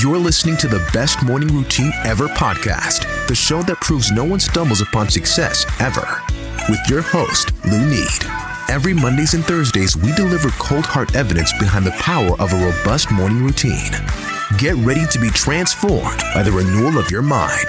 You're 0.00 0.18
listening 0.18 0.56
to 0.58 0.68
the 0.68 0.86
Best 0.92 1.24
Morning 1.24 1.48
Routine 1.48 1.92
Ever 2.04 2.28
podcast, 2.28 3.26
the 3.26 3.34
show 3.34 3.62
that 3.62 3.80
proves 3.80 4.12
no 4.12 4.22
one 4.22 4.38
stumbles 4.38 4.80
upon 4.80 5.08
success 5.08 5.66
ever. 5.80 6.22
With 6.68 6.78
your 6.88 7.02
host, 7.02 7.50
Lou 7.64 7.84
Need. 7.84 8.06
Every 8.68 8.94
Mondays 8.94 9.34
and 9.34 9.44
Thursdays, 9.44 9.96
we 9.96 10.12
deliver 10.12 10.50
cold 10.50 10.86
hard 10.86 11.16
evidence 11.16 11.52
behind 11.58 11.84
the 11.84 11.90
power 11.92 12.40
of 12.40 12.52
a 12.52 12.64
robust 12.64 13.10
morning 13.10 13.42
routine. 13.42 13.90
Get 14.56 14.76
ready 14.76 15.04
to 15.06 15.18
be 15.18 15.30
transformed 15.30 16.20
by 16.32 16.44
the 16.44 16.52
renewal 16.52 16.96
of 16.96 17.10
your 17.10 17.22
mind. 17.22 17.66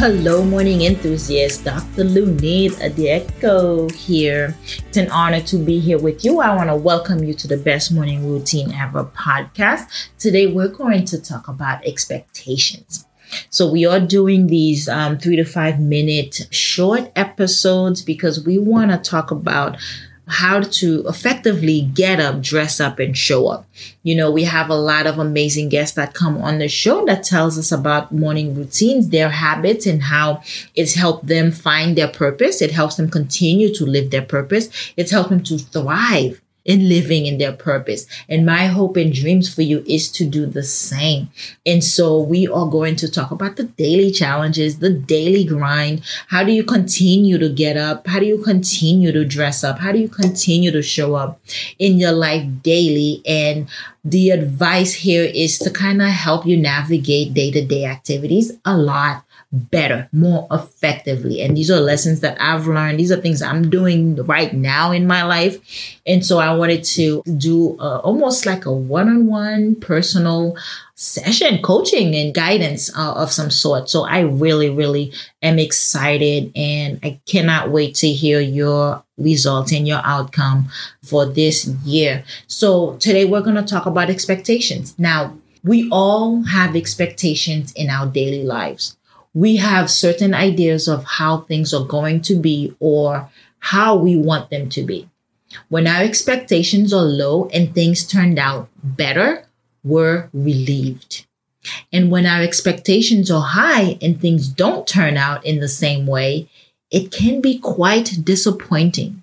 Hello, 0.00 0.44
morning 0.44 0.82
enthusiasts. 0.82 1.64
Dr. 1.64 2.04
Lunid 2.04 2.70
Adieko 2.80 3.88
here. 3.88 4.54
It's 4.86 4.96
an 4.96 5.10
honor 5.10 5.40
to 5.40 5.56
be 5.56 5.80
here 5.80 5.98
with 5.98 6.24
you. 6.24 6.38
I 6.38 6.54
want 6.54 6.70
to 6.70 6.76
welcome 6.76 7.24
you 7.24 7.34
to 7.34 7.48
the 7.48 7.56
Best 7.56 7.90
Morning 7.90 8.24
Routine 8.24 8.72
Ever 8.72 9.06
podcast. 9.06 9.88
Today, 10.16 10.46
we're 10.46 10.68
going 10.68 11.04
to 11.06 11.20
talk 11.20 11.48
about 11.48 11.84
expectations. 11.84 13.08
So, 13.50 13.68
we 13.68 13.86
are 13.86 13.98
doing 13.98 14.46
these 14.46 14.88
um, 14.88 15.18
three 15.18 15.34
to 15.34 15.44
five 15.44 15.80
minute 15.80 16.46
short 16.52 17.10
episodes 17.16 18.00
because 18.00 18.46
we 18.46 18.56
want 18.56 18.92
to 18.92 18.98
talk 18.98 19.32
about 19.32 19.78
how 20.28 20.60
to 20.60 21.04
effectively 21.08 21.82
get 21.94 22.20
up, 22.20 22.40
dress 22.40 22.80
up, 22.80 22.98
and 22.98 23.16
show 23.16 23.48
up. 23.48 23.66
You 24.02 24.14
know, 24.14 24.30
we 24.30 24.44
have 24.44 24.68
a 24.68 24.74
lot 24.74 25.06
of 25.06 25.18
amazing 25.18 25.68
guests 25.68 25.96
that 25.96 26.14
come 26.14 26.38
on 26.38 26.58
the 26.58 26.68
show 26.68 27.04
that 27.06 27.24
tells 27.24 27.58
us 27.58 27.72
about 27.72 28.12
morning 28.12 28.54
routines, 28.54 29.08
their 29.08 29.30
habits, 29.30 29.86
and 29.86 30.02
how 30.02 30.42
it's 30.74 30.94
helped 30.94 31.26
them 31.26 31.50
find 31.50 31.96
their 31.96 32.08
purpose. 32.08 32.62
It 32.62 32.70
helps 32.70 32.96
them 32.96 33.10
continue 33.10 33.74
to 33.74 33.84
live 33.84 34.10
their 34.10 34.22
purpose. 34.22 34.68
It's 34.96 35.10
helped 35.10 35.30
them 35.30 35.42
to 35.44 35.58
thrive 35.58 36.40
in 36.68 36.86
living 36.86 37.24
in 37.24 37.38
their 37.38 37.52
purpose. 37.52 38.06
And 38.28 38.44
my 38.44 38.66
hope 38.66 38.96
and 38.98 39.12
dreams 39.12 39.52
for 39.52 39.62
you 39.62 39.82
is 39.86 40.12
to 40.12 40.26
do 40.26 40.44
the 40.44 40.62
same. 40.62 41.30
And 41.64 41.82
so 41.82 42.20
we 42.20 42.46
are 42.46 42.68
going 42.68 42.94
to 42.96 43.10
talk 43.10 43.30
about 43.30 43.56
the 43.56 43.64
daily 43.64 44.12
challenges, 44.12 44.78
the 44.78 44.90
daily 44.90 45.44
grind. 45.44 46.02
How 46.28 46.44
do 46.44 46.52
you 46.52 46.62
continue 46.62 47.38
to 47.38 47.48
get 47.48 47.78
up? 47.78 48.06
How 48.06 48.20
do 48.20 48.26
you 48.26 48.42
continue 48.44 49.10
to 49.12 49.24
dress 49.24 49.64
up? 49.64 49.78
How 49.78 49.92
do 49.92 49.98
you 49.98 50.10
continue 50.10 50.70
to 50.70 50.82
show 50.82 51.14
up 51.14 51.40
in 51.78 51.96
your 51.96 52.12
life 52.12 52.46
daily? 52.62 53.22
And 53.26 53.66
the 54.04 54.30
advice 54.30 54.92
here 54.92 55.24
is 55.24 55.58
to 55.60 55.70
kind 55.70 56.02
of 56.02 56.08
help 56.08 56.44
you 56.46 56.58
navigate 56.58 57.32
day 57.32 57.50
to 57.50 57.64
day 57.64 57.86
activities 57.86 58.52
a 58.66 58.76
lot 58.76 59.24
better, 59.50 60.08
more 60.12 60.46
effectively. 60.50 61.40
And 61.40 61.56
these 61.56 61.70
are 61.70 61.80
lessons 61.80 62.20
that 62.20 62.36
I've 62.40 62.66
learned. 62.66 63.00
These 63.00 63.10
are 63.10 63.20
things 63.20 63.40
I'm 63.40 63.70
doing 63.70 64.16
right 64.26 64.52
now 64.52 64.92
in 64.92 65.06
my 65.06 65.22
life. 65.22 65.58
And 66.06 66.24
so 66.24 66.38
I 66.38 66.54
wanted 66.54 66.84
to 66.84 67.22
do 67.22 67.78
uh, 67.78 67.98
almost 68.00 68.44
like 68.44 68.66
a 68.66 68.72
one 68.72 69.08
on 69.08 69.26
one 69.26 69.74
personal 69.76 70.56
session, 70.96 71.62
coaching 71.62 72.14
and 72.14 72.34
guidance 72.34 72.94
uh, 72.96 73.14
of 73.14 73.32
some 73.32 73.50
sort. 73.50 73.88
So 73.88 74.04
I 74.04 74.20
really, 74.20 74.68
really 74.68 75.12
am 75.42 75.58
excited 75.58 76.52
and 76.54 76.98
I 77.02 77.18
cannot 77.26 77.70
wait 77.70 77.94
to 77.96 78.08
hear 78.08 78.40
your 78.40 79.02
results 79.16 79.72
and 79.72 79.88
your 79.88 80.00
outcome 80.04 80.68
for 81.02 81.24
this 81.24 81.66
year. 81.84 82.22
So 82.48 82.96
today 82.96 83.24
we're 83.24 83.40
going 83.40 83.56
to 83.56 83.62
talk 83.62 83.86
about 83.86 84.10
expectations. 84.10 84.94
Now, 84.98 85.36
we 85.64 85.88
all 85.90 86.42
have 86.42 86.76
expectations 86.76 87.72
in 87.72 87.90
our 87.90 88.06
daily 88.06 88.44
lives 88.44 88.97
we 89.34 89.56
have 89.56 89.90
certain 89.90 90.34
ideas 90.34 90.88
of 90.88 91.04
how 91.04 91.38
things 91.38 91.72
are 91.74 91.84
going 91.84 92.20
to 92.22 92.34
be 92.34 92.74
or 92.80 93.28
how 93.60 93.96
we 93.96 94.16
want 94.16 94.50
them 94.50 94.68
to 94.70 94.82
be. 94.82 95.08
When 95.68 95.86
our 95.86 96.02
expectations 96.02 96.92
are 96.92 97.02
low 97.02 97.48
and 97.48 97.74
things 97.74 98.06
turned 98.06 98.38
out 98.38 98.68
better, 98.82 99.46
we're 99.82 100.28
relieved. 100.32 101.26
And 101.92 102.10
when 102.10 102.26
our 102.26 102.42
expectations 102.42 103.30
are 103.30 103.42
high 103.42 103.98
and 104.00 104.20
things 104.20 104.48
don't 104.48 104.86
turn 104.86 105.16
out 105.16 105.44
in 105.44 105.60
the 105.60 105.68
same 105.68 106.06
way, 106.06 106.48
it 106.90 107.10
can 107.12 107.40
be 107.40 107.58
quite 107.58 108.24
disappointing. 108.24 109.22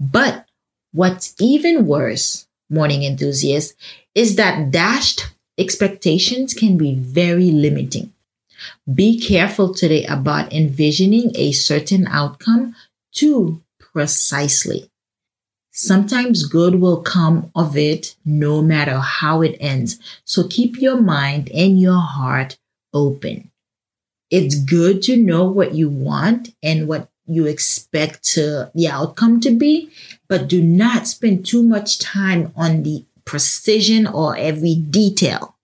But 0.00 0.46
what's 0.92 1.34
even 1.40 1.86
worse, 1.86 2.46
morning 2.70 3.02
enthusiasts, 3.02 3.74
is 4.14 4.36
that 4.36 4.70
dashed 4.70 5.26
expectations 5.58 6.54
can 6.54 6.78
be 6.78 6.94
very 6.94 7.50
limiting. 7.50 8.12
Be 8.92 9.20
careful 9.20 9.74
today 9.74 10.04
about 10.06 10.52
envisioning 10.52 11.32
a 11.34 11.52
certain 11.52 12.06
outcome 12.06 12.74
too 13.12 13.62
precisely. 13.78 14.90
Sometimes 15.70 16.46
good 16.46 16.76
will 16.76 17.02
come 17.02 17.52
of 17.54 17.76
it 17.76 18.16
no 18.24 18.60
matter 18.62 18.98
how 18.98 19.42
it 19.42 19.56
ends. 19.60 19.98
So 20.24 20.46
keep 20.48 20.80
your 20.80 21.00
mind 21.00 21.50
and 21.50 21.80
your 21.80 22.00
heart 22.00 22.58
open. 22.92 23.50
It's 24.30 24.56
good 24.56 25.02
to 25.02 25.16
know 25.16 25.44
what 25.44 25.74
you 25.74 25.88
want 25.88 26.54
and 26.62 26.88
what 26.88 27.08
you 27.26 27.46
expect 27.46 28.24
to, 28.34 28.70
the 28.74 28.88
outcome 28.88 29.40
to 29.40 29.50
be, 29.50 29.90
but 30.28 30.48
do 30.48 30.62
not 30.62 31.06
spend 31.06 31.46
too 31.46 31.62
much 31.62 31.98
time 31.98 32.52
on 32.56 32.82
the 32.82 33.04
precision 33.24 34.06
or 34.06 34.36
every 34.36 34.74
detail. 34.74 35.56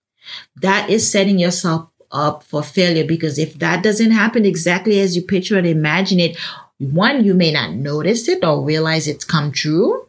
That 0.55 0.89
is 0.89 1.11
setting 1.11 1.39
yourself 1.39 1.89
up 2.15 2.43
for 2.43 2.63
failure 2.63 3.05
because 3.05 3.37
if 3.37 3.59
that 3.59 3.83
doesn't 3.83 4.11
happen 4.11 4.45
exactly 4.45 4.99
as 4.99 5.15
you 5.15 5.21
picture 5.21 5.57
and 5.57 5.67
imagine 5.67 6.19
it, 6.19 6.37
one, 6.79 7.23
you 7.23 7.33
may 7.33 7.51
not 7.51 7.73
notice 7.73 8.27
it 8.27 8.43
or 8.43 8.63
realize 8.63 9.07
it's 9.07 9.25
come 9.25 9.51
true. 9.51 10.07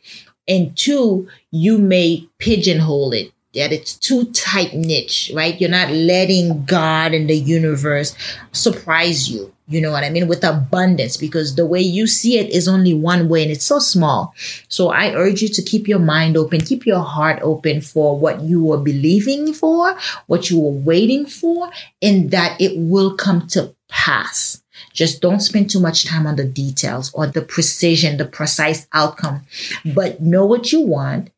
And 0.49 0.77
two, 0.77 1.29
you 1.51 1.79
may 1.79 2.29
pigeonhole 2.39 3.13
it 3.13 3.33
that 3.57 3.73
it's 3.73 3.95
too 3.95 4.25
tight 4.33 4.75
niche, 4.75 5.33
right? 5.35 5.61
You're 5.61 5.71
not 5.71 5.91
letting 5.91 6.65
God 6.65 7.13
and 7.13 7.29
the 7.29 7.37
universe 7.37 8.15
surprise 8.53 9.29
you. 9.29 9.53
You 9.69 9.81
know 9.81 9.91
what 9.91 10.05
I 10.05 10.11
mean? 10.11 10.29
With 10.29 10.45
abundance, 10.45 11.17
because 11.17 11.57
the 11.57 11.67
way 11.67 11.81
you 11.81 12.07
see 12.07 12.39
it 12.39 12.51
is 12.51 12.69
only 12.69 12.95
one 12.95 13.29
way 13.29 13.43
and 13.43 13.51
it's 13.51 13.65
so 13.65 13.81
small. 13.81 14.33
So 14.69 14.91
I 14.91 15.13
urge 15.13 15.43
you 15.43 15.49
to 15.49 15.63
keep 15.63 15.89
your 15.89 15.99
mind 15.99 16.37
open, 16.37 16.61
keep 16.61 16.87
your 16.87 17.03
heart 17.03 17.41
open 17.43 17.81
for 17.81 18.17
what 18.17 18.43
you 18.43 18.73
are 18.73 18.79
believing 18.79 19.53
for, 19.53 19.99
what 20.29 20.51
you 20.51 20.65
are 20.65 20.71
waiting 20.71 21.27
for, 21.27 21.69
and 22.01 22.31
that 22.31 22.61
it 22.61 22.75
will 22.77 23.17
come 23.17 23.49
to 23.49 23.75
pass. 23.89 24.63
Just 24.93 25.21
don't 25.21 25.41
spend 25.41 25.69
too 25.71 25.81
much 25.81 26.07
time 26.07 26.27
on 26.27 26.37
the 26.37 26.45
details 26.45 27.13
or 27.13 27.27
the 27.27 27.43
precision, 27.43 28.19
the 28.19 28.25
precise 28.25 28.87
outcome, 28.93 29.43
but 29.85 30.21
know 30.21 30.47
what 30.47 30.71
you 30.71 30.81
want. 30.81 31.31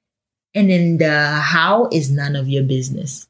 And 0.55 0.71
then 0.71 0.99
the 0.99 1.31
how 1.31 1.89
is 1.93 2.11
none 2.11 2.37
of 2.37 2.49
your 2.49 2.65
business. 2.65 3.29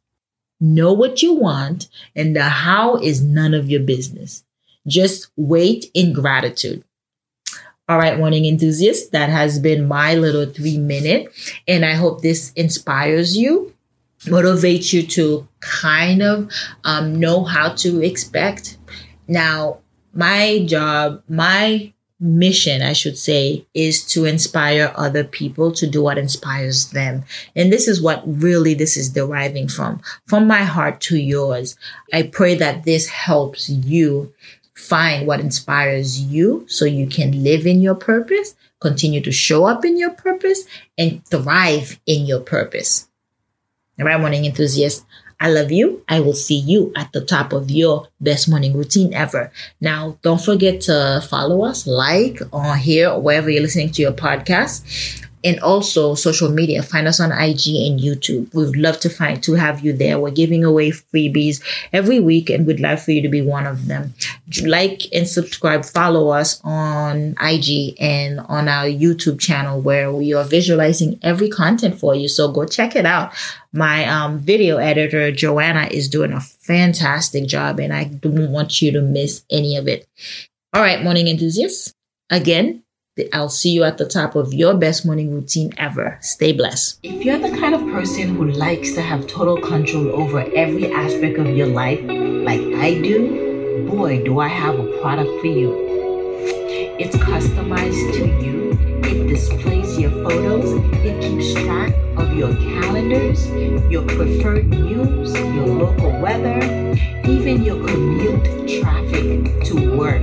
Know 0.60 0.92
what 0.92 1.22
you 1.22 1.34
want, 1.34 1.88
and 2.16 2.34
the 2.34 2.42
how 2.42 2.96
is 2.96 3.22
none 3.22 3.54
of 3.54 3.70
your 3.70 3.80
business. 3.80 4.44
Just 4.86 5.30
wait 5.36 5.90
in 5.94 6.12
gratitude. 6.12 6.82
All 7.88 7.96
right, 7.96 8.18
morning 8.18 8.44
enthusiasts, 8.44 9.08
that 9.10 9.30
has 9.30 9.58
been 9.58 9.88
my 9.88 10.14
little 10.14 10.46
three 10.46 10.76
minute. 10.76 11.32
And 11.66 11.84
I 11.84 11.94
hope 11.94 12.20
this 12.20 12.52
inspires 12.52 13.36
you, 13.36 13.72
motivates 14.24 14.92
you 14.92 15.02
to 15.06 15.48
kind 15.60 16.22
of 16.22 16.50
um, 16.84 17.18
know 17.18 17.44
how 17.44 17.74
to 17.76 18.02
expect. 18.04 18.76
Now, 19.26 19.78
my 20.12 20.64
job, 20.66 21.22
my 21.28 21.92
mission, 22.20 22.82
I 22.82 22.92
should 22.92 23.16
say, 23.16 23.66
is 23.74 24.04
to 24.06 24.24
inspire 24.24 24.92
other 24.96 25.24
people 25.24 25.72
to 25.72 25.86
do 25.86 26.02
what 26.02 26.18
inspires 26.18 26.90
them. 26.90 27.24
And 27.54 27.72
this 27.72 27.86
is 27.86 28.02
what 28.02 28.22
really 28.26 28.74
this 28.74 28.96
is 28.96 29.08
deriving 29.08 29.68
from, 29.68 30.00
from 30.26 30.46
my 30.46 30.64
heart 30.64 31.00
to 31.02 31.16
yours. 31.16 31.76
I 32.12 32.24
pray 32.24 32.54
that 32.56 32.84
this 32.84 33.08
helps 33.08 33.68
you 33.68 34.32
find 34.74 35.26
what 35.26 35.40
inspires 35.40 36.20
you 36.20 36.64
so 36.68 36.84
you 36.84 37.06
can 37.06 37.42
live 37.42 37.66
in 37.66 37.80
your 37.80 37.96
purpose, 37.96 38.54
continue 38.80 39.20
to 39.20 39.32
show 39.32 39.64
up 39.64 39.84
in 39.84 39.98
your 39.98 40.10
purpose, 40.10 40.64
and 40.96 41.24
thrive 41.26 41.98
in 42.06 42.26
your 42.26 42.40
purpose. 42.40 43.07
Right, 43.98 44.20
morning 44.20 44.44
enthusiasts. 44.44 45.04
I 45.40 45.50
love 45.50 45.70
you. 45.72 46.04
I 46.08 46.20
will 46.20 46.34
see 46.34 46.58
you 46.58 46.92
at 46.96 47.12
the 47.12 47.20
top 47.20 47.52
of 47.52 47.70
your 47.70 48.08
best 48.20 48.48
morning 48.48 48.76
routine 48.76 49.12
ever. 49.12 49.52
Now, 49.80 50.18
don't 50.22 50.40
forget 50.40 50.80
to 50.82 51.22
follow 51.28 51.64
us, 51.64 51.86
like, 51.86 52.40
or 52.52 52.76
here, 52.76 53.16
wherever 53.18 53.50
you're 53.50 53.62
listening 53.62 53.90
to 53.92 54.02
your 54.02 54.12
podcast 54.12 55.26
and 55.44 55.60
also 55.60 56.14
social 56.14 56.50
media. 56.50 56.82
Find 56.82 57.06
us 57.06 57.20
on 57.20 57.32
IG 57.32 57.68
and 57.68 58.00
YouTube. 58.00 58.52
We'd 58.54 58.76
love 58.76 59.00
to 59.00 59.10
find 59.10 59.42
to 59.44 59.54
have 59.54 59.80
you 59.80 59.92
there. 59.92 60.18
We're 60.18 60.30
giving 60.30 60.64
away 60.64 60.90
freebies 60.90 61.62
every 61.92 62.20
week, 62.20 62.50
and 62.50 62.66
we'd 62.66 62.80
love 62.80 63.02
for 63.02 63.12
you 63.12 63.22
to 63.22 63.28
be 63.28 63.42
one 63.42 63.66
of 63.66 63.86
them. 63.86 64.14
Like 64.64 65.02
and 65.12 65.26
subscribe. 65.26 65.84
Follow 65.84 66.30
us 66.30 66.60
on 66.64 67.34
IG 67.40 67.94
and 68.00 68.40
on 68.40 68.68
our 68.68 68.86
YouTube 68.86 69.38
channel 69.38 69.80
where 69.80 70.12
we 70.12 70.34
are 70.34 70.44
visualizing 70.44 71.18
every 71.22 71.48
content 71.48 71.98
for 71.98 72.14
you. 72.14 72.28
So 72.28 72.50
go 72.50 72.64
check 72.64 72.96
it 72.96 73.06
out. 73.06 73.32
My 73.72 74.06
um, 74.06 74.38
video 74.38 74.78
editor 74.78 75.30
Joanna 75.30 75.88
is 75.90 76.08
doing 76.08 76.32
a 76.32 76.40
fantastic 76.40 77.46
job, 77.46 77.78
and 77.80 77.92
I 77.92 78.04
don't 78.04 78.50
want 78.50 78.80
you 78.82 78.92
to 78.92 79.00
miss 79.00 79.44
any 79.50 79.76
of 79.76 79.86
it. 79.88 80.06
All 80.72 80.82
right, 80.82 81.02
morning 81.02 81.28
enthusiasts. 81.28 81.94
Again, 82.30 82.82
I'll 83.32 83.48
see 83.48 83.70
you 83.70 83.84
at 83.84 83.98
the 83.98 84.06
top 84.06 84.34
of 84.34 84.52
your 84.52 84.74
best 84.74 85.04
morning 85.04 85.34
routine 85.34 85.72
ever. 85.76 86.18
Stay 86.20 86.52
blessed. 86.52 86.98
If 87.02 87.24
you're 87.24 87.38
the 87.38 87.56
kind 87.58 87.74
of 87.74 87.80
person 87.92 88.36
who 88.36 88.50
likes 88.50 88.92
to 88.92 89.02
have 89.02 89.26
total 89.26 89.60
control 89.60 90.08
over 90.14 90.40
every 90.54 90.92
aspect 90.92 91.38
of 91.38 91.48
your 91.56 91.66
life, 91.66 92.00
like 92.00 92.60
I 92.60 93.00
do, 93.02 93.86
boy, 93.90 94.22
do 94.24 94.38
I 94.40 94.48
have 94.48 94.78
a 94.78 94.98
product 95.00 95.30
for 95.40 95.46
you. 95.46 95.86
It's 97.00 97.16
customized 97.16 98.12
to 98.14 98.26
you, 98.44 98.72
it 99.04 99.28
displays 99.28 99.98
your 99.98 100.10
photos, 100.10 100.72
it 101.04 101.20
keeps 101.22 101.54
track 101.54 101.94
of 102.16 102.36
your 102.36 102.54
calendars, 102.56 103.48
your 103.90 104.02
preferred 104.02 104.68
news, 104.68 105.32
your 105.34 105.66
local 105.66 106.10
weather, 106.20 106.58
even 107.24 107.62
your 107.62 107.86
commute 107.86 108.82
traffic 108.82 109.64
to 109.64 109.96
work. 109.96 110.22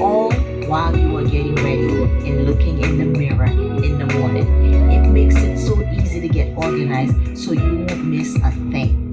All 0.00 0.32
while 0.72 0.96
you 0.96 1.14
are 1.18 1.24
getting 1.24 1.54
ready 1.56 1.86
and 2.26 2.46
looking 2.46 2.82
in 2.82 2.96
the 2.96 3.04
mirror 3.04 3.44
in 3.44 3.98
the 3.98 4.06
morning. 4.14 4.90
It 4.90 5.06
makes 5.06 5.34
it 5.36 5.58
so 5.58 5.78
easy 5.92 6.18
to 6.22 6.28
get 6.28 6.56
organized 6.56 7.36
so 7.36 7.52
you 7.52 7.84
won't 7.84 8.02
miss 8.06 8.34
a 8.36 8.50
thing. 8.72 9.12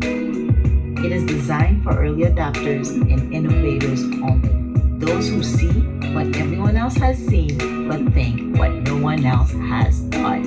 It 1.03 1.11
is 1.11 1.25
designed 1.25 1.83
for 1.83 1.99
early 1.99 2.23
adopters 2.23 2.91
and 2.95 3.33
innovators 3.33 4.03
only. 4.03 5.03
Those 5.05 5.27
who 5.27 5.43
see 5.43 5.81
what 6.15 6.33
everyone 6.37 6.77
else 6.77 6.95
has 6.95 7.17
seen 7.17 7.89
but 7.89 8.13
think 8.13 8.57
what 8.57 8.71
no 8.71 8.95
one 8.95 9.25
else 9.25 9.51
has 9.51 9.99
thought. 10.11 10.45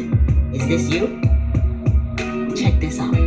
Is 0.54 0.66
this 0.66 0.88
you? 0.88 1.20
Check 2.56 2.80
this 2.80 2.98
out. 2.98 3.21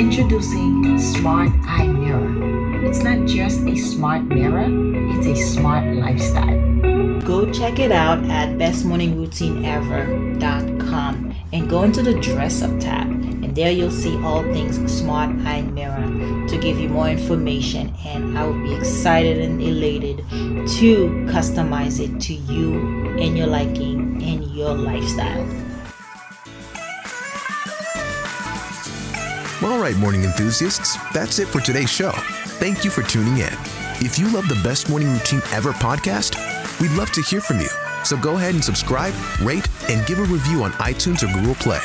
Introducing 0.00 0.96
Smart 0.98 1.52
Eye 1.66 1.86
Mirror. 1.86 2.86
It's 2.86 3.02
not 3.02 3.28
just 3.28 3.60
a 3.66 3.76
smart 3.76 4.22
mirror, 4.22 4.64
it's 5.12 5.26
a 5.26 5.36
smart 5.36 5.94
lifestyle. 5.94 7.20
Go 7.20 7.52
check 7.52 7.78
it 7.78 7.92
out 7.92 8.24
at 8.30 8.56
bestmorningroutineever.com 8.56 11.34
and 11.52 11.68
go 11.68 11.82
into 11.82 12.02
the 12.02 12.14
dress 12.14 12.62
up 12.62 12.80
tab. 12.80 13.10
And 13.10 13.54
there 13.54 13.70
you'll 13.70 13.90
see 13.90 14.16
all 14.24 14.42
things 14.54 14.78
Smart 14.90 15.36
Eye 15.44 15.60
Mirror 15.60 16.46
to 16.48 16.56
give 16.56 16.80
you 16.80 16.88
more 16.88 17.10
information. 17.10 17.92
And 18.06 18.38
I 18.38 18.46
will 18.46 18.54
be 18.54 18.72
excited 18.72 19.38
and 19.38 19.60
elated 19.60 20.24
to 20.80 21.10
customize 21.28 22.00
it 22.00 22.18
to 22.22 22.32
you 22.32 22.80
and 23.20 23.36
your 23.36 23.48
liking 23.48 24.22
and 24.22 24.46
your 24.56 24.74
lifestyle. 24.74 25.46
All 29.70 29.78
right, 29.78 29.96
morning 29.98 30.24
enthusiasts, 30.24 30.96
that's 31.12 31.38
it 31.38 31.46
for 31.46 31.60
today's 31.60 31.88
show. 31.88 32.10
Thank 32.58 32.84
you 32.84 32.90
for 32.90 33.02
tuning 33.02 33.38
in. 33.38 33.52
If 34.00 34.18
you 34.18 34.28
love 34.28 34.48
the 34.48 34.60
Best 34.64 34.90
Morning 34.90 35.12
Routine 35.12 35.40
Ever 35.52 35.70
podcast, 35.70 36.34
we'd 36.80 36.90
love 36.98 37.12
to 37.12 37.22
hear 37.22 37.40
from 37.40 37.60
you. 37.60 37.68
So 38.02 38.16
go 38.16 38.36
ahead 38.36 38.54
and 38.54 38.64
subscribe, 38.64 39.14
rate, 39.40 39.68
and 39.88 40.04
give 40.08 40.18
a 40.18 40.24
review 40.24 40.64
on 40.64 40.72
iTunes 40.72 41.22
or 41.22 41.32
Google 41.32 41.54
Play. 41.54 41.78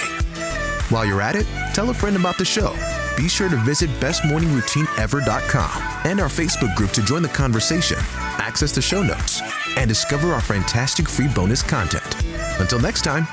While 0.89 1.05
you're 1.05 1.21
at 1.21 1.35
it, 1.35 1.45
tell 1.75 1.91
a 1.91 1.93
friend 1.93 2.15
about 2.15 2.39
the 2.39 2.43
show. 2.43 2.75
Be 3.15 3.29
sure 3.29 3.49
to 3.49 3.57
visit 3.57 3.91
bestmorningroutineever.com 3.99 5.81
and 6.05 6.19
our 6.19 6.27
Facebook 6.27 6.75
group 6.75 6.89
to 6.93 7.03
join 7.03 7.21
the 7.21 7.29
conversation, 7.29 7.97
access 8.39 8.71
the 8.71 8.81
show 8.81 9.03
notes, 9.03 9.43
and 9.77 9.87
discover 9.87 10.33
our 10.33 10.41
fantastic 10.41 11.07
free 11.07 11.27
bonus 11.27 11.61
content. 11.61 12.15
Until 12.59 12.79
next 12.79 13.03
time, 13.03 13.27